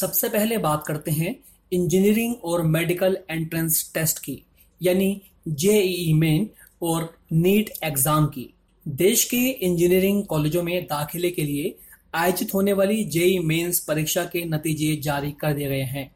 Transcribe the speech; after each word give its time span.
सबसे 0.00 0.28
पहले 0.28 0.56
बात 0.58 0.84
करते 0.86 1.10
हैं 1.10 1.34
इंजीनियरिंग 1.72 2.34
और 2.44 2.62
मेडिकल 2.64 3.16
एंट्रेंस 3.30 3.90
टेस्ट 3.94 4.18
की, 4.18 4.42
यानी 4.80 5.20
जेईई 5.50 6.12
मेन 6.12 6.48
और 6.82 7.08
नीट 7.34 7.70
एग्ज़ाम 7.84 8.26
की। 8.26 8.48
देश 8.86 9.24
के 9.24 9.40
इंजीनियरिंग 9.48 10.22
कॉलेजों 10.24 10.62
में 10.62 10.84
दाखिले 10.84 11.30
के 11.30 11.42
लिए 11.42 11.74
आयोजित 12.14 12.54
होने 12.54 12.72
वाली 12.72 13.04
जेई 13.06 13.38
मेंस 13.44 13.80
परीक्षा 13.80 14.24
के 14.24 14.44
नतीजे 14.44 14.94
जारी 14.96 15.30
कर 15.40 15.54
दिए 15.54 15.68
गए 15.68 15.82
हैं। 15.84 16.10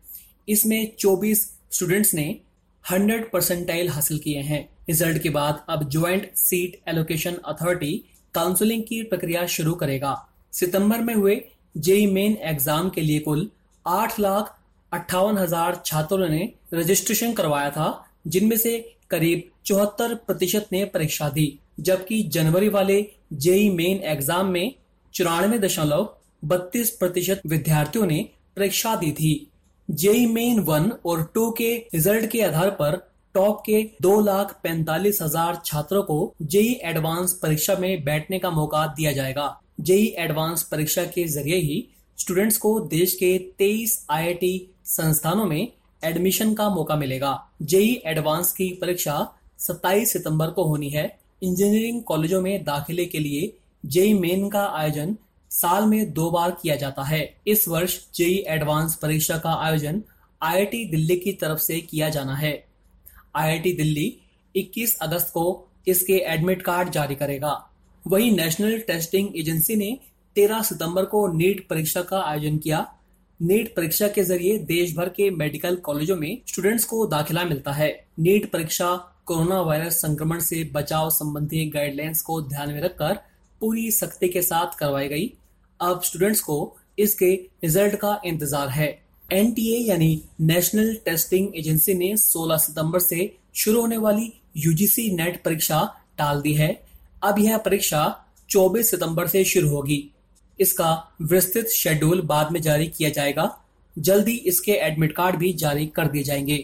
इसमें 0.49 0.93
24 0.97 1.43
स्टूडेंट्स 1.71 2.12
ने 2.15 2.27
100 2.85 3.31
परसेंटाइल 3.33 3.89
हासिल 3.89 4.19
किए 4.19 4.43
हैं। 4.43 4.61
रिज़ल्ट 4.89 5.23
के 5.23 5.31
बाद 5.31 5.65
अब 5.69 5.89
joint 5.91 6.31
seat 6.37 6.81
allocation 6.89 7.35
authority 7.47 7.93
counselling 8.35 8.83
की 8.83 9.03
प्रक्रिया 9.05 9.47
शुरू 9.49 9.75
करेगा। 9.75 10.15
सितंबर 10.53 11.01
में 11.01 11.15
हुए 11.15 11.37
जेई 11.78 12.06
मेन 12.09 12.37
एग्ज़ाम 12.45 12.89
के 12.91 13.01
लिए 13.01 13.19
कुल 13.21 13.51
आठ 13.86 14.19
लाख 14.20 14.55
अट्ठावन 14.92 15.38
हज़ार 15.38 15.80
छात्रों 15.86 16.28
ने 16.28 16.52
रजिस्ट्रेशन 16.75 17.33
करवाया 17.33 17.70
था, 17.70 18.05
जिनमें 18.27 18.56
से 18.56 18.78
करीब 19.11 19.42
चौहत्तर 19.66 20.14
प्रतिशत 20.16 20.69
ने 20.72 20.84
परीक्षा 20.86 21.28
दी, 21.28 21.58
जबकि 21.80 22.22
जनवरी 22.25 22.69
वाले 22.70 23.05
जेई 23.34 23.70
मेन 23.70 24.03
एग्ज़ाम 24.06 24.47
में 24.48 24.75
चौरानवे 25.14 25.58
दशमलव 25.58 26.08
बत्तीस 26.44 26.91
प्रतिशत 26.91 27.42
विद्यार्थियों 27.47 28.06
ने 28.06 28.20
परीक्षा 28.56 28.94
दी 28.97 29.12
थी। 29.12 29.34
जेई 29.88 30.27
मेन 30.28 30.60
वन 30.60 30.92
और 31.06 31.22
टू 31.34 31.50
के 31.50 31.75
रिज़ल्ट 31.94 32.30
के 32.30 32.42
आधार 32.42 32.70
पर 32.72 32.97
टॉप 33.34 33.62
के 33.66 33.83
दो 34.03 34.20
लाख 34.20 34.53
पैंतालीस 34.62 35.20
हज़ार 35.22 35.60
छात्रों 35.64 36.03
को 36.03 36.34
जेई 36.44 36.72
एडवांस 36.84 37.33
परीक्षा 37.33 37.77
में 37.77 38.05
बैठने 38.05 38.38
का 38.38 38.50
मौका 38.50 38.86
दिया 38.97 39.12
जाएगा। 39.12 39.47
जेई 39.80 40.06
एडवांस 40.19 40.62
परीक्षा 40.62 41.05
के 41.06 41.25
ज़रिए 41.28 41.56
ही 41.60 41.84
स्टूडेंट्स 42.19 42.57
को 42.57 42.81
देश 42.81 43.15
के 43.15 43.39
23 43.59 44.07
आईआईटी 44.11 44.75
संस्थानों 44.85 45.45
में 45.45 45.73
एडमिशन 46.05 46.55
का 46.55 46.69
मौका 46.69 46.97
मिलेगा। 46.97 47.49
जेई 47.63 48.03
एडवांस 48.07 48.53
की 48.53 48.69
परीक्षा 48.81 49.17
27 49.59 50.13
सितंबर 50.13 50.51
को 50.51 50.65
होनी 50.65 50.91
है। 50.91 51.19
इंजीनियरिंग 51.43 52.03
कॉलेजों 52.03 52.41
में 52.43 52.65
दाखिले 52.65 53.07
के 53.07 53.19
लिए 53.19 53.57
जेई 53.87 54.13
मेन 54.15 54.49
का 54.49 54.65
आयोजन 54.67 55.17
साल 55.51 55.87
में 55.87 56.13
दो 56.13 56.31
बार 56.31 56.51
किया 56.51 56.77
जाता 56.77 57.03
है। 57.03 57.23
इस 57.47 57.69
वर्ष 57.69 57.99
जेई 58.15 58.45
एडवांस 58.49 58.95
परीक्षा 58.95 59.39
का 59.39 59.55
आयोजन 59.55 60.03
आईआईटी 60.43 60.85
दिल्ली 60.85 61.17
की 61.17 61.33
तरफ़ 61.33 61.59
से 61.59 61.81
किया 61.81 62.09
जाना 62.09 62.37
है। 62.37 62.55
आईआईटी 63.37 63.73
दिल्ली 63.73 64.07
21 64.57 64.97
अगस्त 64.99 65.31
को 65.35 65.69
इसके 65.89 66.23
एडमिट 66.27 66.63
कार्ड 66.63 66.91
जारी 66.91 67.15
करेगा। 67.15 67.53
वही 68.07 68.31
नेशनल 68.31 68.79
टेस्टिंग 68.79 69.37
एजेंसी 69.37 69.77
ने 69.77 69.99
13 70.36 70.62
सितंबर 70.62 71.05
को 71.05 71.27
नीट 71.33 71.66
परीक्षा 71.69 72.02
का 72.02 72.20
आयोजन 72.20 72.56
किया। 72.58 72.86
नीट 73.41 73.75
परीक्षा 73.77 74.08
के 74.08 74.22
ज़रिए 74.25 74.58
देश 74.58 74.94
भर 74.97 75.08
के 75.08 75.31
मेडिकल 75.31 75.76
कॉलेजों 75.76 76.16
में 76.16 76.41
स्टूडेंट्स 76.48 76.84
को 76.84 77.06
दाखिला 77.06 77.44
मिलता 77.44 77.72
है। 77.72 77.88
नीट 78.19 78.50
परीक्षा 78.50 78.94
कोरोना 79.26 79.60
वायरस 79.60 80.00
संक्रमण 80.00 80.38
से 80.41 80.62
बचाव 80.75 81.10
संबंधी 81.10 81.65
गाइडलाइंस 81.71 82.22
को 82.22 82.41
ध्यान 82.42 82.72
में 82.72 82.81
रखकर 82.81 83.19
पूरी 83.60 83.91
सख्ती 83.91 84.28
के 84.28 84.42
साथ 84.42 84.78
करवाई 84.78 85.09
गई। 85.09 85.32
अब 85.81 86.03
स्टूडेंट्स 86.03 86.41
को 86.41 86.56
इसके 86.98 87.31
रिज़ल्ट 87.65 87.94
का 87.94 88.21
इंतज़ार 88.25 88.69
है। 88.69 88.88
एनटीए 89.32 89.78
यानी 89.78 90.22
नेशनल 90.41 90.94
टेस्टिंग 91.04 91.56
एजेंसी 91.56 91.94
ने 91.94 92.16
16 92.16 92.56
सितंबर 92.56 92.98
से 92.98 93.31
शुरू 93.54 93.81
होने 93.81 93.97
वाली 93.97 94.32
यूजीसी 94.56 95.10
नेट 95.16 95.42
परीक्षा 95.44 95.82
टाल 96.19 96.41
दी 96.41 96.54
है। 96.54 96.72
अब 97.22 97.38
यह 97.38 97.59
परीक्षा 97.59 98.03
24 98.50 98.91
सितंबर 98.91 99.26
से 99.26 99.44
शुरू 99.44 99.69
होगी। 99.69 100.03
इसका 100.61 101.17
विस्तृत 101.23 101.69
शेड्यूल 101.69 102.21
बाद 102.21 102.53
में 102.53 102.61
जारी 102.63 102.87
किया 102.89 103.11
जाएगा। 103.11 103.59
जल्दी 103.97 104.33
इसके 104.33 104.73
एडमिट 104.73 105.13
कार्ड 105.13 105.37
भी 105.37 105.53
जारी 105.53 105.87
कर 105.87 106.09
दिए 106.09 106.23
जाएँगे। 106.23 106.57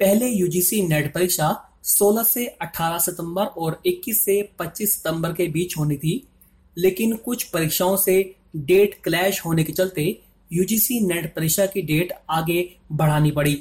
पहले 0.00 0.28
यूजीसी 0.28 0.82
नेट 0.82 1.12
परीक्षा 1.14 1.48
16 1.84 2.24
से 2.24 2.46
18 2.62 2.98
सितंबर 2.98 3.44
और 3.44 3.80
21 3.86 4.24
से 4.24 4.40
25 4.58 4.94
सितंबर 4.94 5.32
के 5.32 5.46
बीच 5.48 5.76
होनी 5.78 5.96
थी, 5.96 6.28
लेकिन 6.76 7.14
कुछ 7.16 7.42
परीक्षाओं 7.44 7.96
से 7.96 8.34
डेट 8.56 8.98
क्लैश 9.04 9.44
होने 9.44 9.64
के 9.64 9.72
चलते 9.72 10.18
यूजीसी 10.52 11.00
नेट 11.00 11.34
परीक्षा 11.34 11.66
की 11.66 11.82
डेट 11.82 12.12
आगे 12.30 12.76
बढ़ानी 12.92 13.30
पड़ी। 13.30 13.54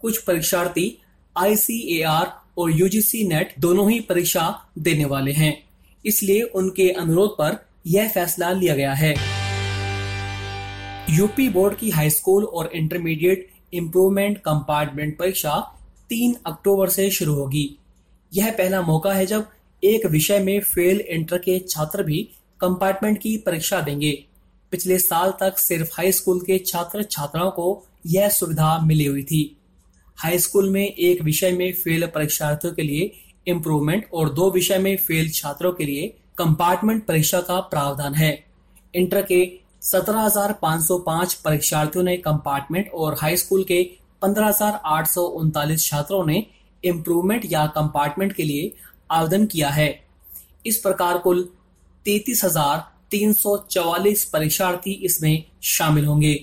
कुछ 0.00 0.18
परीक्षार्थी 0.18 0.98
आईसीएआर 1.36 2.32
और 2.58 2.70
यूजीसी 2.70 3.26
नेट 3.28 3.54
दोनों 3.60 3.90
ही 3.90 4.00
परीक्षा 4.00 4.68
देने 4.78 5.04
वाले 5.04 5.32
हैं, 5.32 5.62
इसलिए 6.04 6.42
उनके 6.42 6.88
अनुरोध 6.90 7.30
पर 7.30 7.65
यह 7.86 8.08
फैसला 8.08 8.52
लिया 8.52 8.74
गया 8.76 8.92
है। 8.94 9.14
यूपी 11.10 11.48
बोर्ड 11.48 11.76
की 11.76 11.90
हाई 11.90 12.10
स्कूल 12.10 12.44
और 12.44 12.70
इंटरमीडिएट 12.74 13.50
इम्प्रूवमेंट 13.72 14.38
कंपार्टमेंट 14.38 15.18
परीक्षा 15.18 15.58
तीन 16.08 16.36
अक्टूबर 16.46 16.88
से 16.88 17.10
शुरू 17.10 17.34
होगी। 17.34 17.78
यह 18.34 18.50
पहला 18.50 18.82
मौका 18.82 19.12
है 19.12 19.26
जब 19.26 19.46
एक 19.84 20.06
विषय 20.06 20.38
में 20.38 20.60
फेल 20.60 21.00
इंटर 21.00 21.38
के 21.38 21.58
छात्र 21.58 22.02
भी 22.02 22.28
कंपार्टमेंट 22.60 23.18
की 23.18 23.36
परीक्षा 23.36 23.80
देंगे। 23.80 24.24
पिछले 24.70 24.98
साल 24.98 25.32
तक 25.40 25.58
सिर्फ़ 25.58 25.90
हाई 25.92 26.12
स्कूल 26.12 26.40
के 26.40 26.58
छात्र 26.58 27.02
छात्राओं 27.02 27.50
को 27.50 27.86
यह 28.06 28.28
सुविधा 28.28 28.78
मिली 28.78 29.06
हुई 29.06 29.22
थी। 29.22 29.56
हाई 30.16 30.38
स्कूल 30.38 30.70
में 30.70 30.86
एक 30.86 31.22
विषय 31.22 31.52
में 31.52 31.72
फेल 31.72 32.06
परीक्षार्थियों 32.06 32.74
के 32.74 32.82
लिए 32.82 33.12
इम्प्रूवमेंट 33.46 34.06
और 34.14 34.34
दो 34.34 34.50
विषय 34.50 34.78
में 34.78 34.96
फेल 34.96 35.30
छात्रों 35.30 35.72
के 35.72 35.84
लिए 35.84 36.14
कंपार्टमेंट 36.38 37.04
परीक्षा 37.06 37.40
का 37.40 37.58
प्रावधान 37.70 38.14
है। 38.14 38.32
इंटर 38.94 39.22
के 39.22 39.40
17,505 39.82 41.34
परीक्षार्थियों 41.34 42.04
ने 42.04 42.16
कंपार्टमेंट 42.18 42.90
और 42.94 43.16
हाई 43.20 43.36
स्कूल 43.36 43.64
के 43.64 43.82
पंद्रह 44.22 45.76
छात्रों 45.76 46.24
ने 46.26 46.44
इम्प्रूवमेंट 46.84 47.42
या 47.52 47.66
कंपार्टमेंट 47.66 48.32
के 48.32 48.42
लिए 48.42 48.72
आवेदन 49.10 49.46
किया 49.46 49.68
है। 49.68 49.88
इस 50.66 50.78
प्रकार 50.78 51.18
कुल 51.18 51.42
तैतीस 52.06 52.44
हज़ार 52.44 52.84
तीन 53.10 53.32
सौ 53.32 53.56
चौवालीस 53.70 54.24
परीक्षार्थी 54.24 54.92
इसमें 55.04 55.44
शामिल 55.62 56.04
होंगे। 56.04 56.34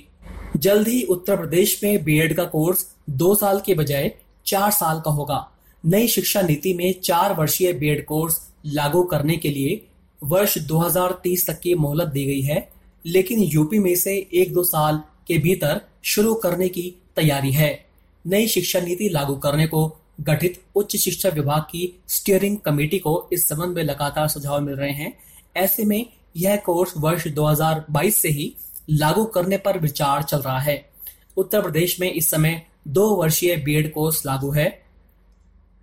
जल्द 0.58 0.88
ही 0.88 1.04
उत्तर 1.06 1.38
प्रदेश 1.38 1.80
में 1.84 2.04
बीएड 2.04 2.36
का 2.36 2.44
कोर्स 2.46 2.86
दो 3.12 3.34
साल 3.36 3.60
के 3.66 3.74
बजाय 3.74 4.12
चार 4.46 4.72
साल 4.72 5.00
का 5.00 5.12
होगा। 5.12 5.48
नई 5.84 6.08
शिक्षा 6.08 6.42
नीति 6.42 6.74
में 6.74 6.94
चार 7.02 7.34
वर्षीय 7.34 7.74
बीएड 7.74 8.06
कोर्स 8.06 8.40
लागू 8.66 9.04
करने 9.04 9.38
के 9.38 9.50
लिए 9.50 9.88
वर्ष 10.24 10.58
2030 10.58 11.48
तक 11.48 11.60
की 11.60 11.76
मोहलत 11.76 12.08
दी 12.08 12.26
गई 12.26 12.42
है, 12.42 12.70
लेकिन 13.06 13.40
यूपी 13.40 13.80
में 13.80 13.96
से 13.96 14.30
एक 14.34 14.54
दो 14.54 14.64
साल 14.64 15.02
के 15.28 15.38
भीतर 15.38 15.82
शुरू 16.04 16.36
करने 16.36 16.70
की 16.70 16.96
तैयारी 17.16 17.52
है। 17.52 17.86
नई 18.28 18.48
शिक्षा 18.48 18.80
नीति 18.80 19.10
लागू 19.10 19.36
करने 19.36 19.68
को 19.68 19.98
गठित 20.22 20.62
उच्च 20.76 20.96
शिक्षा 20.96 21.30
विभाग 21.30 21.62
की 21.62 22.02
स्टीयरिंग 22.08 22.58
कमेटी 22.58 23.00
को 23.00 23.30
इस 23.34 23.48
संबंध 23.50 23.76
में 23.76 23.84
लगातार 23.84 24.28
सुझाव 24.28 24.62
मिल 24.62 24.76
रहे 24.76 24.92
हैं। 24.92 25.18
ऐसे 25.58 25.84
में 25.84 26.06
यह 26.38 26.56
कोर्स 26.56 26.94
वर्ष 26.98 27.28
2022 27.28 28.22
से 28.22 28.30
ही 28.30 28.56
लागू 28.90 29.26
करने 29.26 29.58
पर 29.58 29.80
विचार 29.80 30.24
चल 30.24 30.38
रहा 30.38 30.60
है। 30.60 30.90
उत्तर 31.38 31.62
प्रदेश 31.62 32.00
में 32.00 32.12
इस 32.14 32.30
समय 32.30 32.66
दो 32.88 33.10
वर्षीय 33.16 33.56
बीएड 33.56 33.94
कोर्स 33.94 34.26
लागू 34.26 34.52
है। 34.52 34.84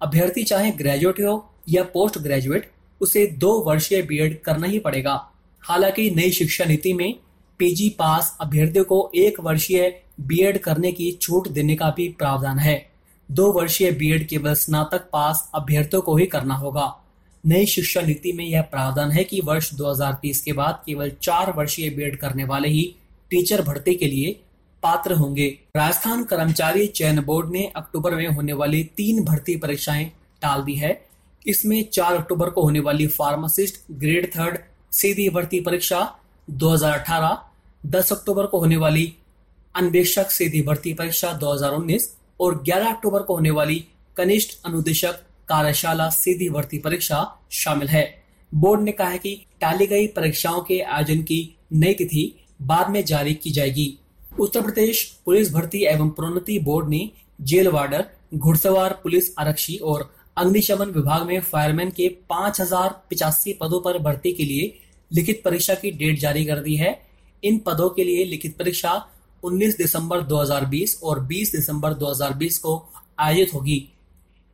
अभ्यर्थी 0.02 0.43
चाहे 0.43 0.70
ग्रेजुएट 0.70 1.20
हो 1.20 1.52
या 1.69 1.82
पोस्ट 1.82 2.19
ग्रेजुएट 2.19 2.70
उसे 3.00 3.26
दो 3.26 3.61
वर्षीय 3.61 4.02
बीएड 4.02 4.43
करना 4.43 4.67
ही 4.67 4.79
पड़ेगा। 4.79 5.31
हालाँकि 5.61 6.11
नई 6.11 6.31
शिक्षा 6.31 6.64
नीति 6.64 6.93
में 6.93 7.14
पीजी 7.58 7.88
पास 7.88 8.38
अभ्यर्थियों 8.41 8.85
को 8.85 9.12
एक 9.14 9.41
वर्षीय 9.41 10.02
बीएड 10.20 10.58
करने 10.58 10.93
की 10.93 11.12
छूट 11.12 11.49
देने 11.49 11.76
का 11.76 11.91
भी 11.97 12.08
प्रावधान 12.08 12.58
है। 12.58 12.91
दो 13.31 13.52
वर्षीय 13.52 13.91
बीएड 13.91 14.29
केवल 14.29 14.55
स्नातक 14.55 15.00
पास 15.12 15.50
अभ्यर्थियों 15.55 16.02
को 16.02 16.17
ही 16.17 16.26
करना 16.26 16.55
होगा। 16.55 16.97
नई 17.47 17.67
शिक्षा 17.67 18.00
नीति 18.00 18.32
में 18.32 18.44
यह 18.44 18.62
प्रावधान 18.62 19.11
है 19.11 19.25
कि 19.25 19.41
वर्ष 19.41 19.75
2030 19.75 20.41
के 20.41 20.52
बाद 20.52 20.82
केवल 20.87 21.12
चार 21.23 21.52
वर्षीय 21.52 21.91
बीएड 21.91 22.17
करने 22.17 22.44
वाले 22.44 22.69
ही 22.69 22.97
टीचर 23.31 23.62
भर्ती 23.62 23.94
के 23.94 24.06
लिए 24.06 24.41
पात्र 24.82 25.12
होंगे। 25.12 25.58
राजस्थान 25.76 26.25
कर्मचारी 26.25 26.87
चयन 26.87 27.20
बोर्ड 27.20 27.50
ने 27.50 27.73
अक्टूबर 27.76 28.14
में 28.14 28.29
होने 28.29 28.52
वाली 28.52 28.85
तीन 28.85 29.25
भर्ती 29.25 29.56
परीक्षाएँ 29.56 30.12
टाल 30.43 30.62
दी 30.62 30.75
है। 30.75 31.09
इसमें 31.46 31.90
4 31.90 32.16
अक्टूबर 32.16 32.50
को 32.50 32.62
होने 32.62 32.81
वाली 32.81 33.06
फार्मासिस्ट 33.06 33.81
ग्रेड 33.92 34.31
थर्ड 34.37 34.58
सीधी 34.92 35.28
भर्ती 35.31 35.60
परीक्षा 35.60 36.00
2018, 36.48 37.37
10 37.87 38.12
अक्टूबर 38.12 38.46
को 38.46 38.58
होने 38.58 38.76
वाली 38.76 39.12
अन्वेषक 39.75 40.31
सीधी 40.31 40.62
भर्ती 40.62 40.94
परीक्षा 40.94 41.32
2019 41.38 42.02
और 42.40 42.62
11 42.64 42.94
अक्टूबर 42.94 43.22
को 43.22 43.34
होने 43.34 43.50
वाली 43.50 43.84
कनिष्ठ 44.16 44.54
अनुदेशक 44.66 45.20
कार्यशाला 45.48 46.08
सीधी 46.10 46.48
भर्ती 46.48 46.78
परीक्षा 46.78 47.38
शामिल 47.50 47.88
है। 47.88 48.04
बोर्ड 48.54 48.81
ने 48.81 48.92
कहा 48.92 49.08
है 49.08 49.19
कि 49.19 49.46
टाली 49.60 49.87
गई 49.87 50.06
परीक्षाओं 50.06 50.60
के 50.60 50.81
आयोजन 50.81 51.22
की 51.22 51.56
नई 51.72 51.94
तिथि 51.94 52.34
बाद 52.62 52.90
में 52.90 53.04
जारी 53.04 53.34
की 53.34 53.50
जाएगी। 53.50 53.98
उत्तर 54.40 54.62
प्रदेश 54.62 55.04
पुलिस 55.25 55.52
भर्ती 55.52 55.84
एवं 55.84 56.10
प्रोन्नति 56.10 56.58
बोर्ड 56.58 56.88
ने 56.88 57.10
जेल 57.40 57.69
वार्डर 57.69 58.04
घुड़सवार 58.34 59.00
पुलिस 59.02 59.34
आरक्षी 59.38 59.76
और 59.76 60.10
अग्निशमन 60.36 60.90
विभाग 60.90 61.26
में 61.26 61.40
फायरमैन 61.42 61.90
के 61.90 62.08
पाँच 62.30 62.60
हज़ार 62.60 62.90
पिचासी 63.10 63.52
पदों 63.52 63.80
पर 63.80 63.98
भर्ती 63.98 64.32
के 64.32 64.44
लिए 64.44 64.72
लिखित 65.10 65.42
परीक्षा 65.44 65.74
की 65.74 65.90
डेट 65.90 66.18
जारी 66.18 66.44
कर 66.44 66.58
दी 66.58 66.76
है। 66.76 66.92
इन 67.42 67.58
पदों 67.58 67.88
के 67.90 68.04
लिए 68.04 68.24
लिखित 68.24 68.56
परीक्षा 68.58 68.92
19 69.42 69.76
दिसंबर 69.78 70.22
2020 70.22 70.96
और 71.02 71.20
20 71.26 71.52
दिसंबर 71.52 71.94
2020 71.94 72.58
को 72.58 72.76
आयोजित 73.18 73.54
होगी। 73.54 73.82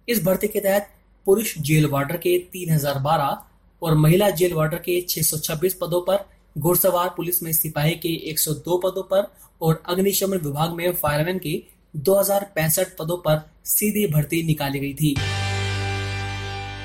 इस 0.08 0.25
भर्ती 0.25 0.49
के 0.49 0.61
तहत 0.61 0.90
पुरुष 1.26 1.56
जेल 1.61 1.87
वार्डर 1.87 2.17
के 2.17 2.38
3012 2.55 3.37
और 3.82 3.94
महिला 3.96 4.31
जेल 4.32 4.55
वार्डर 4.55 4.78
के 4.78 5.00
626 5.02 5.75
पदों 5.75 6.00
पर, 6.00 6.25
घुड़सवार 6.56 7.14
पुलिस 7.17 7.43
में 7.43 7.52
सिपाही 7.52 7.94
के 7.96 8.14
102 8.32 8.81
पदों 8.84 9.02
पर 9.05 9.32
और 9.61 9.82
अग्निशमन 9.88 10.38
विभाग 10.38 10.73
में 10.73 10.90
फायरमैन 10.94 11.38
के 11.38 11.61
दो 11.94 12.19
हज़ार 12.20 12.50
पैंसठ 12.55 12.96
पदों 12.99 13.17
पर 13.19 13.50
सीधी 13.67 14.06
भर्ती 14.06 14.43
निकाली 14.43 14.81
गई 14.81 14.94
थी। 14.94 15.17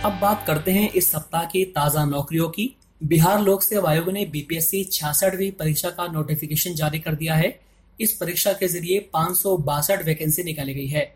अब 0.05 0.11
बात 0.11 0.43
करते 0.47 0.71
हैं 0.71 0.91
इस 0.91 1.11
सप्ताह 1.11 1.45
की 1.45 1.65
ताज़ा 1.65 2.05
नौकरियों 2.05 2.49
की। 2.49 2.75
बिहार 3.03 3.41
लोक 3.41 3.63
सेवा 3.63 3.89
आयोग 3.89 4.09
ने 4.09 4.25
बीपीएससी 4.25 4.83
छियासठवीं 4.83 5.51
परीक्षा 5.51 5.89
का 5.89 6.07
नोटिफिकेशन 6.07 6.73
जारी 6.73 6.99
कर 6.99 7.15
दिया 7.15 7.35
है। 7.35 7.59
इस 8.01 8.13
परीक्षा 8.13 8.53
के 8.53 8.67
ज़रिए 8.67 9.09
पाँच 9.13 10.05
वैकेंसी 10.05 10.43
निकाली 10.43 10.73
गई 10.73 10.87
है। 10.87 11.15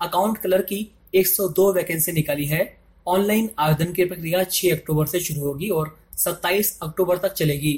अकाउंट 0.00 0.38
कलर 0.38 0.62
की 0.62 0.76
102 1.14 1.72
वैकेंसी 1.74 2.12
निकाली 2.12 2.44
है। 2.46 2.60
ऑनलाइन 3.06 3.48
आवेदन 3.58 3.92
की 3.92 4.04
प्रक्रिया 4.04 4.42
6 4.44 4.72
अक्टूबर 4.72 5.06
से 5.06 5.20
शुरू 5.20 5.40
होगी 5.40 5.68
और 5.68 5.96
27 6.18 6.78
अक्टूबर 6.82 7.18
तक 7.18 7.32
चलेगी। 7.32 7.72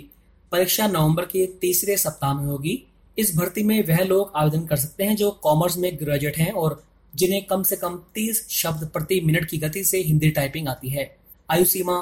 परीक्षा 0.53 0.87
नवंबर 0.87 1.25
के 1.25 1.47
तीसरे 1.61 1.97
सप्ताह 1.97 2.35
में 2.35 2.45
होगी। 2.47 2.83
इस 3.19 3.35
भर्ती 3.37 3.63
में 3.63 3.83
वह 3.87 4.03
लोग 4.05 4.33
आवेदन 4.37 4.67
कर 4.67 4.77
सकते 4.77 5.05
हैं 5.05 5.17
जो 5.17 5.31
कॉमर्स 5.43 5.77
में 5.79 5.91
ग्रेजुएट 5.97 6.37
हैं 6.37 6.53
और 6.53 6.83
जिन्हें 7.15 7.45
कम 7.47 7.63
से 7.63 7.77
कम 7.77 7.97
30 8.15 8.47
शब्द 8.51 8.87
प्रति 8.89 9.21
मिनट 9.21 9.49
की 9.51 9.59
गति 9.59 9.85
से 9.85 9.99
हिंदी 9.99 10.31
टाइपिंग 10.31 10.69
आती 10.69 10.89
है। 10.89 11.11
आयु 11.51 11.65
सीमा 11.65 11.99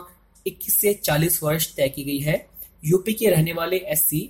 21 0.47 0.81
से 0.81 0.95
40 0.95 1.43
वर्ष 1.43 1.75
तय 1.77 1.89
की 1.89 2.05
गई 2.05 2.19
है। 2.19 2.45
यूपी 2.85 3.13
के 3.13 3.31
रहने 3.31 3.53
वाले 3.53 3.77
S 3.87 4.07
C 4.09 4.21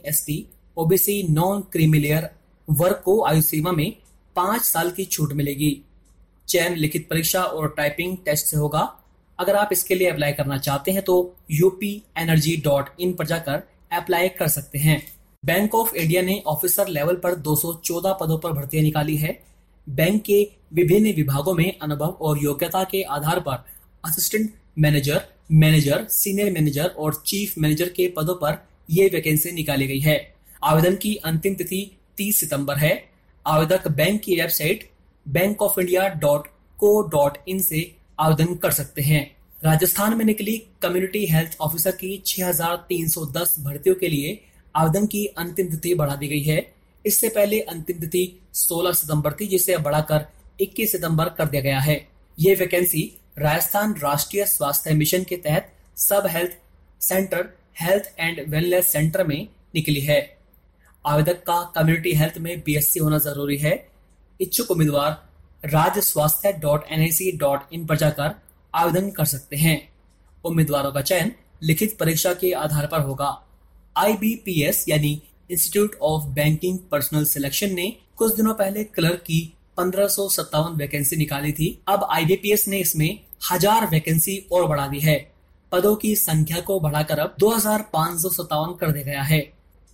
OBC 0.78 1.22
non 1.30 1.60
creamy layer 1.72 2.28
वर्ग 2.68 3.00
को 3.04 3.20
आयु 3.24 3.40
सीमा 3.42 3.70
में 3.72 3.96
पाँच 4.36 4.62
साल 4.62 4.90
की 4.90 5.04
छूट 5.04 5.32
मिलेगी। 5.32 5.70
चयन 6.48 6.74
लिखित 6.74 7.08
परीक्षा 7.10 7.42
और 7.42 7.74
टाइपिंग 7.76 8.16
टेस्ट 8.24 8.46
से 8.46 8.56
होगा। 8.56 8.80
अगर 9.38 9.56
आप 9.56 9.68
इसके 9.72 9.94
लिए 9.94 10.10
अप्लाई 10.10 10.32
करना 10.32 10.58
चाहते 10.58 10.90
हैं 10.90 11.02
तो 11.02 11.16
यूपी 11.50 11.90
एनर्जी 12.18 12.56
डॉट 12.56 12.90
इन 13.00 13.12
पर 13.12 13.26
जाकर 13.26 13.62
अप्लाई 13.92 14.28
कर 14.28 14.48
सकते 14.48 14.78
हैं। 14.78 15.02
बैंक 15.44 15.74
ऑफ़ 15.74 15.94
इंडिया 15.94 16.22
ने 16.22 16.42
ऑफिसर 16.46 16.88
लेवल 16.88 17.16
पर 17.16 17.34
214 17.40 18.16
पदों 18.20 18.38
पर 18.38 18.52
भर्तियाँ 18.52 18.84
निकाली 18.84 19.16
है। 19.16 19.38
बैंक 19.86 20.22
के 20.22 20.40
विभिन्न 20.74 21.12
विभागों 21.12 21.54
में 21.54 21.78
अनुभव 21.82 22.16
और 22.20 22.42
योग्यता 22.44 22.84
के 22.84 23.02
आधार 23.02 23.40
पर 23.40 23.64
assistant 24.04 24.50
manager 24.78 25.22
manager 25.52 26.06
senior 26.10 26.52
manager 26.52 26.94
और 26.98 27.22
चीफ 27.26 27.58
मैनेजर 27.58 27.88
के 27.88 28.08
पदों 28.16 28.34
पर 28.34 28.66
ये 28.90 29.10
वैकेंसी 29.12 29.52
निकाली 29.52 29.86
गई 29.86 30.00
है। 30.00 30.37
आवेदन 30.64 30.96
की 30.96 31.16
अंतिम 31.16 31.54
तिथि 31.54 31.98
30 32.16 32.40
सितंबर 32.40 32.76
है। 32.76 33.10
आवेदक 33.46 33.88
बैंक 33.88 34.20
की 34.20 34.40
website 34.40 34.90
bank 35.28 35.62
of 35.62 35.80
India 35.80 36.08
dot 36.08 36.46
co 36.78 37.02
dot 37.02 37.38
in 37.48 37.58
से 37.58 37.96
आवेदन 38.20 38.54
कर 38.54 38.70
सकते 38.70 39.02
हैं। 39.02 39.36
राजस्थान 39.64 40.16
में 40.18 40.24
निकली 40.24 40.66
कम्युनिटी 40.82 41.26
हेल्थ 41.26 41.56
ऑफिसर 41.60 41.90
की 41.90 42.22
6,310 42.26 43.54
भर्तियों 43.58 43.94
के 43.94 44.08
लिए 44.08 44.44
आवेदन 44.76 45.06
की 45.06 45.26
अंतिम 45.26 45.66
तिथि 45.66 45.94
बढ़ा 45.94 46.16
दी 46.16 46.28
गई 46.28 46.42
है। 46.42 46.74
इससे 47.06 47.28
पहले 47.28 47.60
अंतिम 47.60 48.00
तिथि 48.00 48.40
16 48.54 48.92
सितंबर 48.92 49.32
थी 49.32 49.46
जिसे 49.46 49.76
बढ़ाकर 49.76 50.26
21 50.60 50.92
सितंबर 50.92 51.28
कर 51.28 51.46
दिया 51.46 51.62
गया 51.62 51.78
है। 51.78 52.08
ये 52.38 52.54
वैकेंसी 52.54 53.18
राजस्थान 53.38 53.94
राष्ट्रीय 53.94 54.44
स्वास्थ्य 54.44 54.94
मिशन 54.94 55.24
के 55.24 55.36
तहत 55.36 55.72
sub 55.96 56.26
health 56.26 56.58
centre 57.00 57.48
health 57.80 58.14
and 58.18 58.44
wellness 58.48 58.92
centre 58.92 59.26
में 59.26 59.48
निकली 59.74 60.00
है। 60.00 60.37
आवेदक 61.08 61.42
का 61.42 61.60
कम्युनिटी 61.74 62.12
हेल्थ 62.14 62.38
में 62.38 62.60
बीएससी 62.60 63.00
होना 63.00 63.18
ज़रूरी 63.20 63.56
है। 63.58 63.74
इच्छुक 64.40 64.70
उम्मीदवार 64.70 65.10
राज्य 65.64 66.00
स्वास्थ्य 66.02 66.52
डॉट 66.62 66.84
एन 66.88 67.38
डॉट 67.38 67.72
इन 67.72 67.86
पर 67.86 67.96
जाकर 67.96 68.34
आवेदन 68.74 69.10
कर 69.10 69.24
सकते 69.26 69.56
हैं। 69.56 69.76
उम्मीदवारों 70.44 70.92
का 70.92 71.00
चयन 71.02 71.32
लिखित 71.62 71.96
परीक्षा 72.00 72.32
के 72.34 72.52
आधार 72.54 72.86
पर 72.86 73.00
होगा। 73.00 73.30
आईबीपीएस 73.96 74.84
यानी 74.88 75.20
institute 75.50 75.96
of 76.02 76.26
banking 76.32 76.78
personnel 76.90 77.24
selection 77.26 77.74
ने 77.74 77.92
कुछ 78.16 78.34
दिनों 78.36 78.54
पहले 78.54 78.84
क्लर्क 78.86 79.20
की 79.20 79.40
पंद्रह 79.76 80.06
वैकेंसी 80.76 81.16
निकाली 81.16 81.52
थी। 81.52 81.66
अब 81.88 82.06
आईबीपीएस 82.10 82.66
ने 82.68 82.78
इसमें 82.78 83.18
हज़ार 83.42 83.86
वैकेंसी 83.86 84.36
और 84.52 84.66
बढ़ा 84.68 84.86
दी 84.86 85.00
है। 85.00 85.18
पदों 85.72 85.94
की 85.96 86.14
संख्या 86.16 86.60
को 86.60 86.78
बढ़ाकर 86.80 87.18
अब 87.18 87.34
दो 87.38 87.50
हज़ार 87.50 87.82
पाँच 87.92 88.20
सौ 88.20 88.28
सत्तावन 88.30 88.74
कर 88.76 88.92
दिया 88.92 89.04
गया 89.04 89.22
है। 89.22 89.40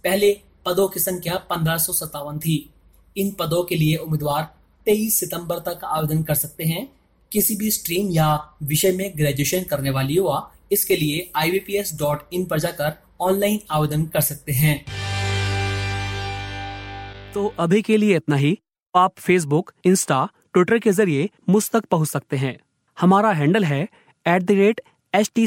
पहले 0.05 0.33
पदों 0.67 0.89
की 0.89 1.01
संख्या 1.01 1.37
पंद्रह 1.37 1.77
थी। 2.39 2.71
इन 3.17 3.31
पदों 3.31 3.65
के 3.65 3.77
लिए 3.77 3.97
उम्मीदवार 3.97 4.55
23 4.87 5.21
सितंबर 5.21 5.59
तक 5.59 5.81
आवेदन 5.85 6.23
कर 6.23 6.35
सकते 6.35 6.65
हैं। 6.65 6.93
किसी 7.33 7.57
भी 7.57 7.71
स्ट्रीम 7.71 8.11
या 8.11 8.55
विषय 8.63 8.93
में 8.93 9.13
ग्रेजुएशन 9.17 9.63
करने 9.63 9.91
वाली 9.91 10.15
युवा 10.15 10.53
इसके 10.73 10.97
लिए 10.97 11.31
ivps.in 11.37 12.49
पर 12.49 12.61
जाकर 12.61 12.93
ऑनलाइन 13.21 13.61
आवेदन 13.71 14.05
कर 14.05 14.21
सकते 14.21 14.53
हैं। 14.53 14.85
तो 17.35 17.55
अभी 17.59 17.83
के 17.83 17.97
लिए 17.97 18.17
इतना 18.17 18.37
ही। 18.37 18.59
आप 18.97 19.15
फेसबुक 19.19 19.73
इंस्टा 19.85 20.29
ट्विटर 20.53 20.79
के 20.79 20.93
ज़रिए 20.93 21.31
मुझ 21.49 21.71
तक 21.71 21.85
पहुँच 21.85 22.09
सकते 22.09 22.37
हैं। 22.37 22.59
हमारा 23.01 23.33
हैंडल 23.33 23.65
है 23.65 23.89
at 24.27 24.43
the 24.43 24.51
rate 24.51 24.81
H 25.15 25.31
T 25.35 25.47